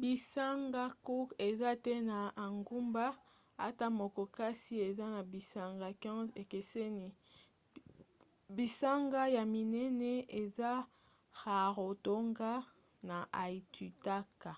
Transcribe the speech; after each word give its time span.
bisanga 0.00 0.84
cook 1.06 1.28
eza 1.48 1.72
te 1.84 1.94
na 2.10 2.18
engumba 2.46 3.06
ata 3.66 3.86
moko 3.98 4.22
kasi 4.36 4.72
eza 4.88 5.06
na 5.14 5.22
bisanga 5.32 5.86
15 6.02 6.40
ekeseni. 6.42 7.08
bisanga 8.56 9.22
ya 9.36 9.44
minene 9.54 10.12
eza 10.42 10.70
rarotonga 11.42 12.52
na 13.08 13.18
aitutaki 13.42 14.54